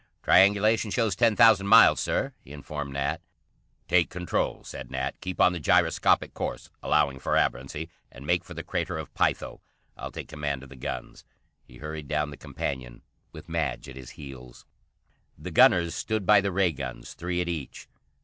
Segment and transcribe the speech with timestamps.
[0.23, 3.21] "Triangulation shows ten thousand miles, Sir," he informed Nat.
[3.87, 5.21] "Take control," said Nat.
[5.21, 9.61] "Keep on the gyroscopic course, allowing for aberrancy, and make for the Crater of Pytho.
[9.95, 11.23] I'll take command of the guns."
[11.63, 14.65] He hurried down the companion, with Madge at his heels.
[15.37, 17.87] The gunners stood by the ray guns, three at each.